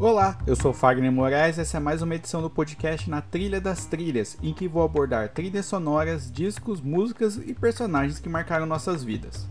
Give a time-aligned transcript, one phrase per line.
[0.00, 3.60] Olá, eu sou Fagner Moraes e essa é mais uma edição do podcast Na Trilha
[3.60, 9.04] das Trilhas, em que vou abordar trilhas sonoras, discos, músicas e personagens que marcaram nossas
[9.04, 9.46] vidas.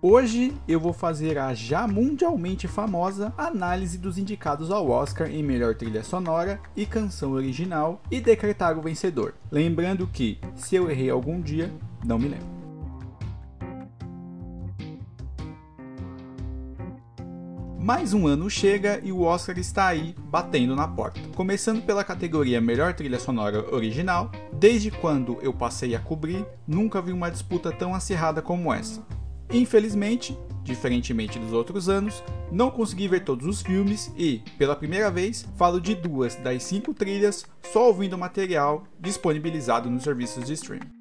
[0.00, 5.74] Hoje eu vou fazer a já mundialmente famosa análise dos indicados ao Oscar em melhor
[5.74, 9.34] trilha sonora e canção original e decretar o vencedor.
[9.50, 11.70] Lembrando que, se eu errei algum dia,
[12.02, 12.55] não me lembro.
[17.86, 21.20] Mais um ano chega e o Oscar está aí, batendo na porta.
[21.36, 27.12] Começando pela categoria Melhor Trilha Sonora Original, desde quando eu passei a cobrir, nunca vi
[27.12, 29.06] uma disputa tão acirrada como essa.
[29.52, 35.46] Infelizmente, diferentemente dos outros anos, não consegui ver todos os filmes e, pela primeira vez,
[35.56, 40.95] falo de duas das cinco trilhas só ouvindo o material disponibilizado nos serviços de streaming.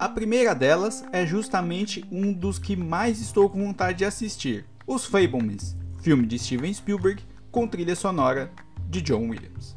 [0.00, 5.04] A primeira delas é justamente um dos que mais estou com vontade de assistir, Os
[5.04, 8.50] Fablemans, filme de Steven Spielberg com trilha sonora
[8.88, 9.76] de John Williams.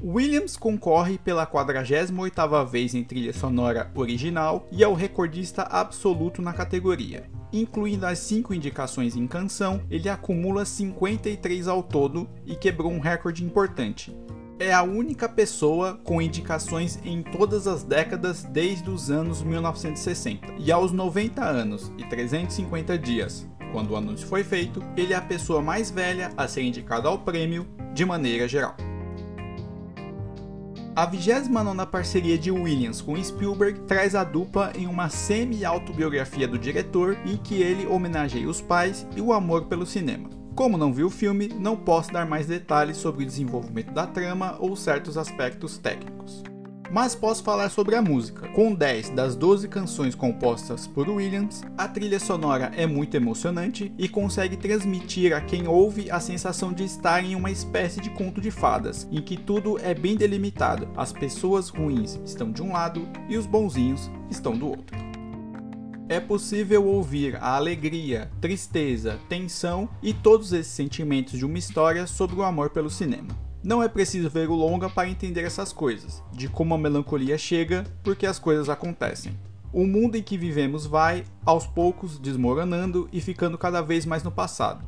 [0.00, 6.52] Williams concorre pela 48ª vez em trilha sonora original e é o recordista absoluto na
[6.52, 7.28] categoria.
[7.52, 13.44] Incluindo as 5 indicações em canção, ele acumula 53 ao todo e quebrou um recorde
[13.44, 14.16] importante,
[14.62, 20.54] é a única pessoa com indicações em todas as décadas desde os anos 1960.
[20.58, 25.20] E aos 90 anos e 350 dias, quando o anúncio foi feito, ele é a
[25.20, 28.76] pessoa mais velha a ser indicada ao prêmio de maneira geral.
[30.94, 37.16] A 29 parceria de Williams com Spielberg traz a dupla em uma semi-autobiografia do diretor
[37.24, 40.41] em que ele homenageia os pais e o amor pelo cinema.
[40.54, 44.56] Como não vi o filme, não posso dar mais detalhes sobre o desenvolvimento da trama
[44.60, 46.42] ou certos aspectos técnicos.
[46.90, 48.46] Mas posso falar sobre a música.
[48.48, 54.06] Com 10 das 12 canções compostas por Williams, a trilha sonora é muito emocionante e
[54.06, 58.50] consegue transmitir a quem ouve a sensação de estar em uma espécie de conto de
[58.50, 60.86] fadas, em que tudo é bem delimitado.
[60.94, 65.11] As pessoas ruins estão de um lado e os bonzinhos estão do outro
[66.12, 72.36] é possível ouvir a alegria, tristeza, tensão e todos esses sentimentos de uma história sobre
[72.36, 73.28] o amor pelo cinema.
[73.64, 77.84] Não é preciso ver o longa para entender essas coisas, de como a melancolia chega
[78.02, 79.38] porque as coisas acontecem.
[79.72, 84.30] O mundo em que vivemos vai, aos poucos, desmoronando e ficando cada vez mais no
[84.30, 84.84] passado.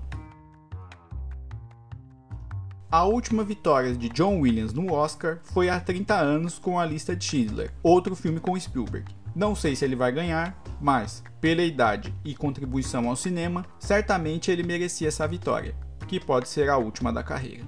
[2.90, 7.16] A última vitória de John Williams no Oscar foi há 30 anos com A Lista
[7.16, 9.10] de Schindler, outro filme com Spielberg.
[9.34, 14.62] Não sei se ele vai ganhar, mas, pela idade e contribuição ao cinema, certamente ele
[14.62, 15.74] merecia essa vitória,
[16.06, 17.64] que pode ser a última da carreira.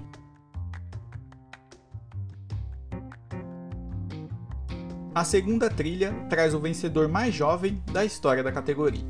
[5.13, 9.03] A segunda trilha traz o vencedor mais jovem da história da categoria.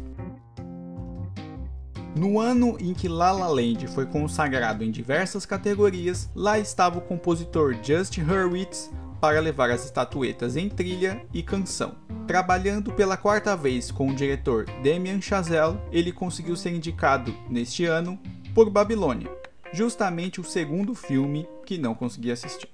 [2.17, 7.01] No ano em que La La Land foi consagrado em diversas categorias, lá estava o
[7.01, 8.89] compositor Just Hurwitz
[9.19, 11.95] para levar as estatuetas em trilha e canção.
[12.27, 18.19] Trabalhando pela quarta vez com o diretor Damien Chazelle, ele conseguiu ser indicado neste ano
[18.53, 19.31] por Babilônia,
[19.71, 22.69] justamente o segundo filme que não consegui assistir.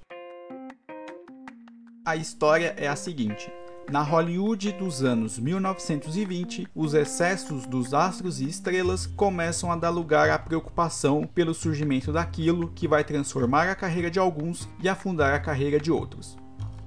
[2.06, 3.50] A história é a seguinte:
[3.90, 10.30] na Hollywood dos anos 1920, os excessos dos astros e estrelas começam a dar lugar
[10.30, 15.40] à preocupação pelo surgimento daquilo que vai transformar a carreira de alguns e afundar a
[15.40, 16.36] carreira de outros.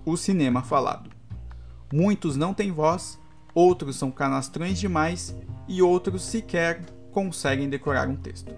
[0.05, 1.09] O cinema falado.
[1.93, 3.19] Muitos não têm voz,
[3.53, 5.35] outros são canastrões demais
[5.67, 6.81] e outros sequer
[7.11, 8.53] conseguem decorar um texto.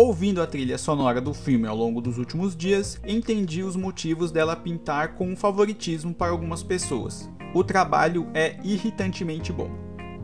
[0.00, 4.54] Ouvindo a trilha sonora do filme ao longo dos últimos dias, entendi os motivos dela
[4.54, 7.28] pintar com um favoritismo para algumas pessoas.
[7.52, 9.68] O trabalho é irritantemente bom.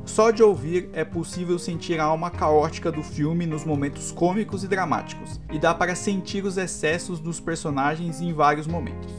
[0.05, 4.69] Só de ouvir é possível sentir a alma caótica do filme nos momentos cômicos e
[4.69, 9.13] dramáticos, e dá para sentir os excessos dos personagens em vários momentos.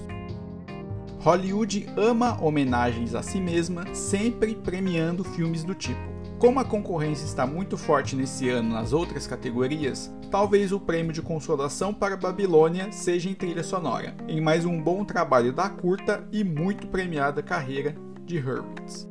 [1.20, 6.15] Hollywood ama homenagens a si mesma, sempre premiando filmes do tipo.
[6.38, 11.22] Como a concorrência está muito forte nesse ano nas outras categorias, talvez o prêmio de
[11.22, 16.44] consolação para Babilônia seja em trilha sonora, em mais um bom trabalho da curta e
[16.44, 17.96] muito premiada carreira
[18.26, 19.08] de Hurwitz.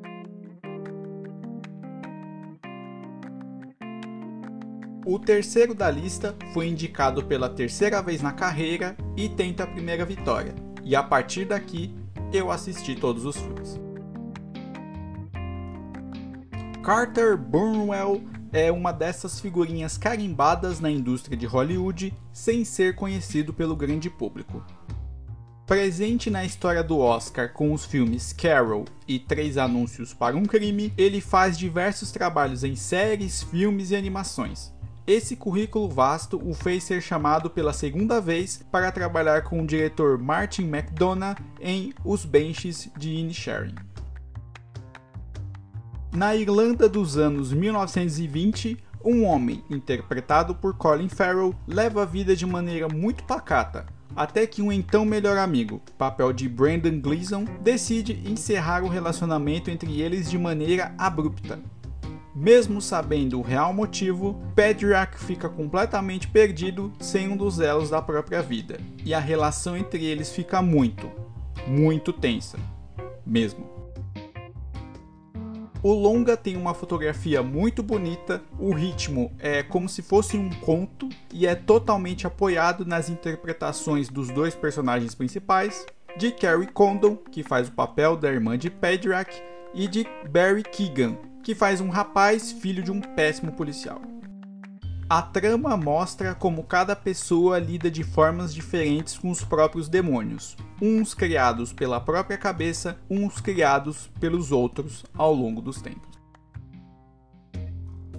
[5.06, 10.04] O terceiro da lista foi indicado pela terceira vez na carreira e tenta a primeira
[10.04, 11.94] vitória, e a partir daqui
[12.32, 13.83] eu assisti todos os filmes.
[16.84, 18.22] Carter Burnwell
[18.52, 24.62] é uma dessas figurinhas carimbadas na indústria de Hollywood sem ser conhecido pelo grande público.
[25.66, 30.92] Presente na história do Oscar com os filmes Carol e Três Anúncios para um Crime,
[30.98, 34.70] ele faz diversos trabalhos em séries, filmes e animações.
[35.06, 40.18] Esse currículo vasto o fez ser chamado pela segunda vez para trabalhar com o diretor
[40.18, 43.74] Martin McDonagh em Os Benches de Inisherin.
[46.14, 52.46] Na Irlanda dos anos 1920, um homem, interpretado por Colin Farrell, leva a vida de
[52.46, 53.84] maneira muito pacata,
[54.14, 60.00] até que um então melhor amigo, papel de Brandon Gleeson, decide encerrar o relacionamento entre
[60.00, 61.58] eles de maneira abrupta.
[62.32, 68.40] Mesmo sabendo o real motivo, Pedriak fica completamente perdido sem um dos elos da própria
[68.40, 71.10] vida, e a relação entre eles fica muito,
[71.66, 72.56] muito tensa.
[73.26, 73.73] Mesmo.
[75.84, 81.10] O longa tem uma fotografia muito bonita, o ritmo é como se fosse um conto
[81.30, 85.84] e é totalmente apoiado nas interpretações dos dois personagens principais,
[86.16, 89.30] de Carrie Condon, que faz o papel da irmã de Pedriak,
[89.74, 94.00] e de Barry Keegan, que faz um rapaz filho de um péssimo policial.
[95.08, 101.12] A trama mostra como cada pessoa lida de formas diferentes com os próprios demônios, uns
[101.12, 106.13] criados pela própria cabeça, uns criados pelos outros ao longo dos tempos.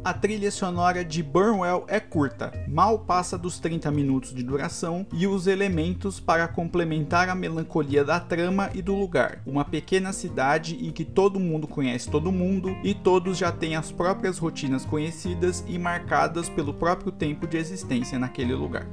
[0.06, 5.25] A trilha sonora de Burnwell é curta, mal passa dos 30 minutos de duração, e
[5.25, 9.42] os elementos para complementar a melancolia da trama e do lugar.
[9.48, 13.92] Uma pequena cidade em que todo mundo conhece todo mundo e todos já têm as
[13.92, 18.86] próprias rotinas conhecidas e marcadas pelo próprio tempo de existência naquele lugar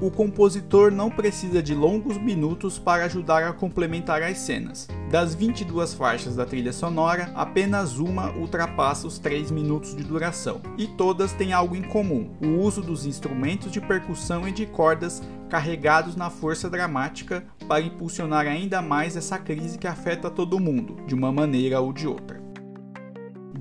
[0.00, 4.88] o compositor não precisa de longos minutos para ajudar a complementar as cenas.
[5.10, 10.86] Das 22 faixas da trilha sonora, apenas uma ultrapassa os 3 minutos de duração, e
[10.86, 16.16] todas têm algo em comum: o uso dos instrumentos de percussão e de cordas carregados
[16.16, 21.32] na força dramática para impulsionar ainda mais essa crise que afeta todo mundo, de uma
[21.32, 22.35] maneira ou de outra.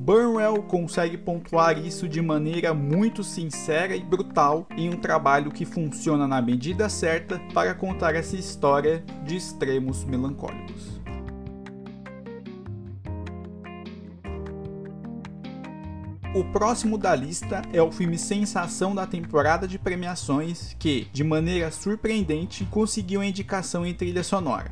[0.05, 6.27] Burnwell consegue pontuar isso de maneira muito sincera e brutal em um trabalho que funciona
[6.27, 11.01] na medida certa para contar essa história de extremos melancólicos.
[16.35, 21.71] O próximo da lista é o filme sensação da temporada de premiações que, de maneira
[21.71, 24.71] surpreendente, conseguiu a indicação em trilha sonora.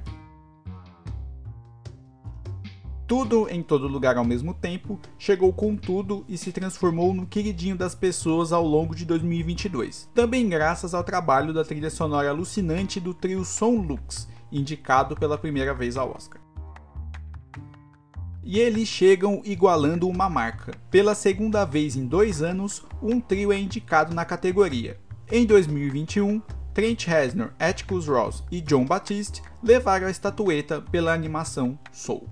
[3.05, 7.75] Tudo em todo lugar ao mesmo tempo chegou com tudo e se transformou no queridinho
[7.75, 10.09] das pessoas ao longo de 2022.
[10.13, 15.73] Também graças ao trabalho da trilha sonora alucinante do trio Som Lux, indicado pela primeira
[15.73, 16.41] vez ao Oscar.
[18.41, 20.73] E eles chegam igualando uma marca.
[20.89, 24.97] Pela segunda vez em dois anos, um trio é indicado na categoria.
[25.29, 26.41] Em 2021,
[26.73, 32.29] Trent Reznor, Atticus Ross e John Batiste levaram a estatueta pela animação Soul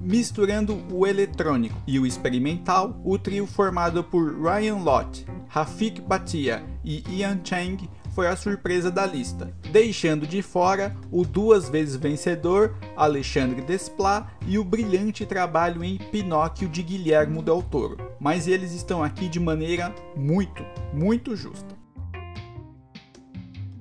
[0.00, 7.02] misturando o eletrônico e o experimental, o trio formado por Ryan Lott, Rafik Bhatia e
[7.08, 13.62] Ian Chang foi a surpresa da lista, deixando de fora o duas vezes vencedor Alexandre
[13.62, 17.96] Desplat e o brilhante trabalho em Pinóquio de Guilherme Del Toro.
[18.18, 21.78] Mas eles estão aqui de maneira muito, muito justa.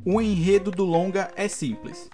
[0.05, 2.09] O enredo do longa é simples.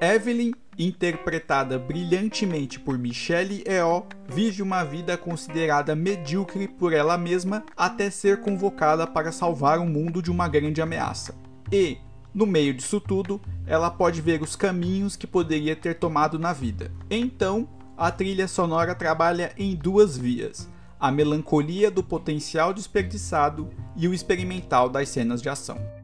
[0.00, 8.08] Evelyn interpretada brilhantemente por Michelle Yeoh, vive uma vida considerada medíocre por ela mesma até
[8.08, 11.34] ser convocada para salvar o mundo de uma grande ameaça.
[11.70, 11.98] E,
[12.34, 16.90] no meio disso tudo, ela pode ver os caminhos que poderia ter tomado na vida.
[17.10, 20.66] Então, a trilha sonora trabalha em duas vias:
[20.98, 25.99] a melancolia do potencial desperdiçado e o experimental das cenas de ação.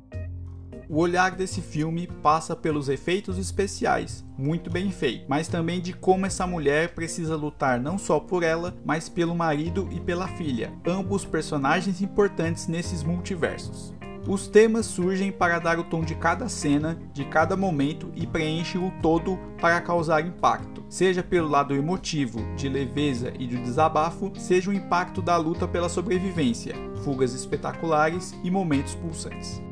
[0.88, 6.26] O olhar desse filme passa pelos efeitos especiais, muito bem feito, mas também de como
[6.26, 11.24] essa mulher precisa lutar não só por ela, mas pelo marido e pela filha, ambos
[11.24, 13.92] personagens importantes nesses multiversos.
[14.28, 18.80] Os temas surgem para dar o tom de cada cena, de cada momento e preenchem
[18.84, 24.70] o todo para causar impacto, seja pelo lado emotivo, de leveza e de desabafo, seja
[24.70, 26.74] o impacto da luta pela sobrevivência,
[27.04, 29.65] fugas espetaculares e momentos pulsantes.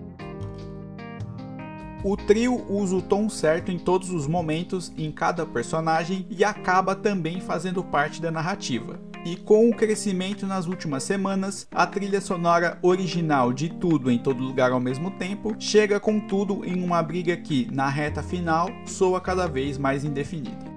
[2.07, 6.95] O trio usa o tom certo em todos os momentos, em cada personagem e acaba
[6.95, 9.01] também fazendo parte da narrativa.
[9.25, 14.45] E com o crescimento nas últimas semanas, a trilha sonora original de Tudo em Todo
[14.45, 19.19] Lugar ao mesmo tempo chega com tudo em uma briga que, na reta final, soa
[19.19, 20.75] cada vez mais indefinida.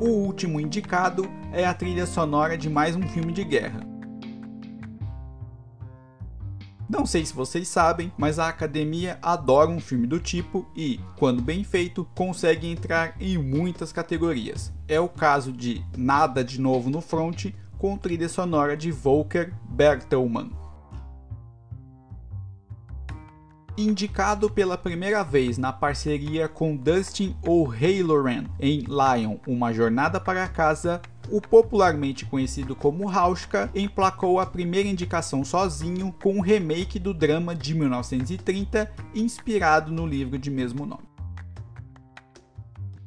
[0.00, 3.80] O último indicado é a trilha sonora de mais um filme de guerra,
[6.88, 11.42] Não sei se vocês sabem, mas a academia adora um filme do tipo e, quando
[11.42, 14.72] bem feito, consegue entrar em muitas categorias.
[14.86, 20.52] É o caso de Nada de Novo no Front, com trilha sonora de Volker Bertelmann.
[23.76, 31.02] Indicado pela primeira vez na parceria com Dustin O'Halloran em Lion, Uma Jornada para Casa,
[31.30, 37.54] o popularmente conhecido como Rauschka emplacou a primeira indicação sozinho com um remake do drama
[37.54, 41.06] de 1930 inspirado no livro de mesmo nome.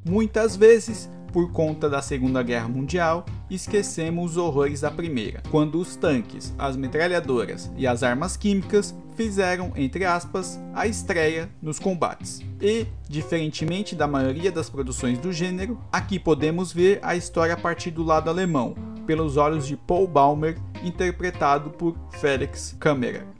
[0.05, 5.95] Muitas vezes, por conta da Segunda Guerra Mundial, esquecemos os horrores da Primeira, quando os
[5.95, 12.41] tanques, as metralhadoras e as armas químicas fizeram, entre aspas, a estreia nos combates.
[12.61, 17.91] E, diferentemente da maioria das produções do gênero, aqui podemos ver a história a partir
[17.91, 23.38] do lado alemão, pelos olhos de Paul Baumer, interpretado por Felix Kammerer.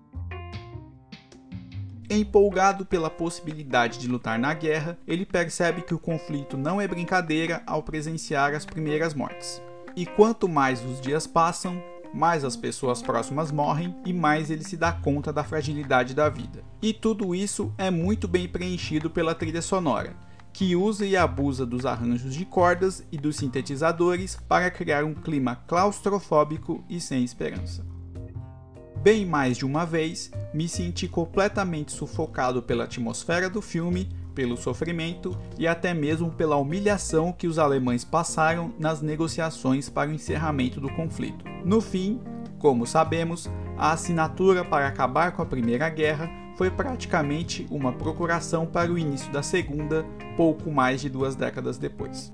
[2.12, 7.62] Empolgado pela possibilidade de lutar na guerra, ele percebe que o conflito não é brincadeira
[7.68, 9.62] ao presenciar as primeiras mortes.
[9.96, 11.80] E quanto mais os dias passam,
[12.12, 16.63] mais as pessoas próximas morrem e mais ele se dá conta da fragilidade da vida.
[16.82, 20.16] E tudo isso é muito bem preenchido pela trilha sonora,
[20.51, 25.58] que usa e abusa dos arranjos de cordas e dos sintetizadores para criar um clima
[25.68, 27.99] claustrofóbico e sem esperança.
[29.01, 35.38] Bem mais de uma vez, me senti completamente sufocado pela atmosfera do filme, pelo sofrimento
[35.58, 40.89] e até mesmo pela humilhação que os alemães passaram nas negociações para o encerramento do
[40.89, 41.46] conflito.
[41.63, 42.20] No fim,
[42.58, 48.91] como sabemos, a assinatura para acabar com a Primeira Guerra foi praticamente uma procuração para
[48.91, 52.34] o início da Segunda, pouco mais de duas décadas depois.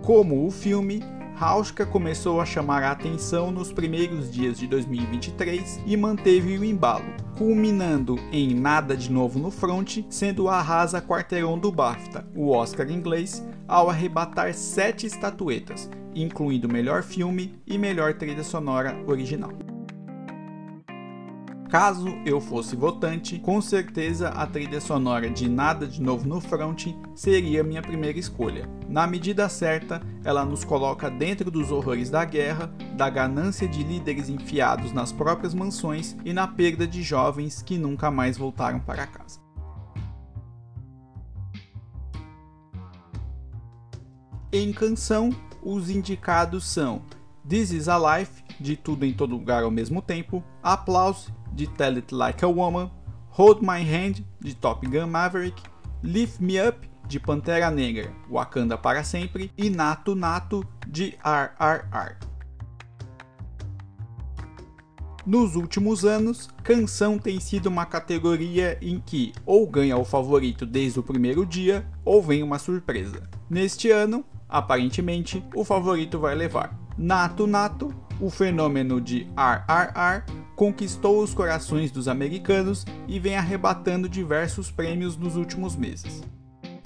[0.00, 1.02] Como o filme,
[1.44, 7.04] Rauschka começou a chamar a atenção nos primeiros dias de 2023 e manteve o embalo,
[7.36, 12.90] culminando em Nada de Novo no Front, sendo o arrasa quarteirão do BAFTA, o Oscar
[12.90, 19.52] inglês, ao arrebatar sete estatuetas, incluindo melhor filme e melhor trilha sonora original.
[21.74, 26.94] Caso eu fosse votante, com certeza a trilha sonora de Nada de Novo no Front
[27.16, 28.70] seria minha primeira escolha.
[28.88, 34.28] Na medida certa, ela nos coloca dentro dos horrores da guerra, da ganância de líderes
[34.28, 39.40] enfiados nas próprias mansões e na perda de jovens que nunca mais voltaram para casa.
[44.52, 47.02] Em canção, os indicados são
[47.48, 51.96] This Is a Life, de Tudo em Todo Lugar ao mesmo tempo, Applause, de Tell
[51.96, 52.90] It Like a Woman,
[53.30, 55.62] Hold My Hand, de Top Gun Maverick,
[56.02, 62.16] Lift Me Up, de Pantera Negra, Wakanda para Sempre, e Nato Nato, de RRR.
[65.26, 71.00] Nos últimos anos, canção tem sido uma categoria em que ou ganha o favorito desde
[71.00, 73.22] o primeiro dia, ou vem uma surpresa.
[73.48, 76.78] Neste ano, aparentemente, o favorito vai levar.
[76.98, 80.24] Nato Nato, o fenômeno de RRR
[80.56, 86.22] conquistou os corações dos americanos e vem arrebatando diversos prêmios nos últimos meses.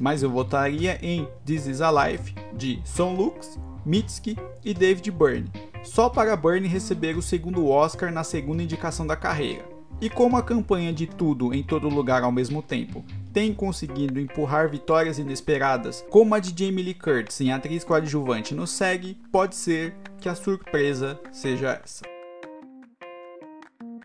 [0.01, 5.51] Mas eu votaria em This Is a Life de Son Lux, Mitski e David Byrne,
[5.83, 9.78] só para Byrne receber o segundo Oscar na segunda indicação da carreira.
[10.01, 14.69] E como a campanha de Tudo em Todo Lugar ao mesmo tempo tem conseguido empurrar
[14.69, 19.97] vitórias inesperadas, como a de Jamie Lee Curtis em atriz coadjuvante no SEG, pode ser
[20.21, 22.05] que a surpresa seja essa.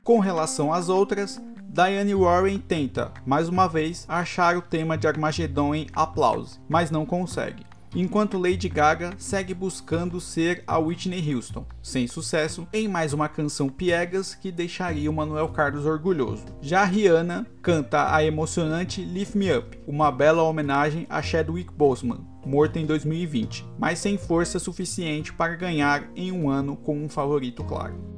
[0.03, 5.73] Com relação às outras, Diane Warren tenta, mais uma vez, achar o tema de Armageddon
[5.73, 7.63] em Applause, mas não consegue.
[7.95, 13.69] Enquanto Lady Gaga segue buscando ser a Whitney Houston, sem sucesso, em mais uma canção
[13.69, 16.43] piegas que deixaria o Manuel Carlos orgulhoso.
[16.59, 22.79] Já Rihanna canta a emocionante Lift Me Up, uma bela homenagem a Chadwick Boseman, morto
[22.79, 28.12] em 2020, mas sem força suficiente para ganhar em um ano com um favorito claro.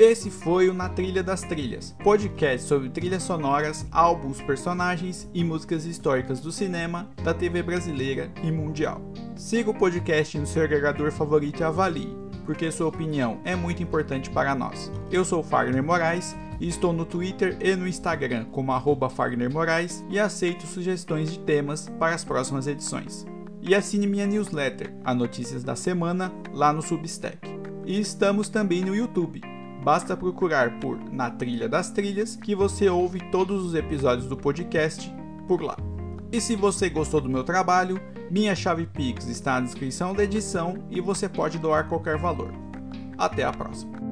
[0.00, 5.84] Esse foi o Na Trilha das Trilhas, podcast sobre trilhas sonoras, álbuns, personagens e músicas
[5.84, 9.02] históricas do cinema, da TV brasileira e mundial.
[9.36, 12.16] Siga o podcast no seu agregador favorito e avalie,
[12.46, 14.90] porque sua opinião é muito importante para nós.
[15.12, 20.02] Eu sou Fagner Moraes e estou no Twitter e no Instagram como arroba Fagner Moraes
[20.08, 23.26] e aceito sugestões de temas para as próximas edições.
[23.60, 27.46] E assine minha newsletter, a Notícias da Semana, lá no Substack.
[27.84, 29.49] E estamos também no YouTube
[29.82, 35.12] Basta procurar por Na Trilha das Trilhas que você ouve todos os episódios do podcast
[35.48, 35.76] por lá.
[36.32, 40.84] E se você gostou do meu trabalho, minha chave Pix está na descrição da edição
[40.90, 42.52] e você pode doar qualquer valor.
[43.18, 44.09] Até a próxima!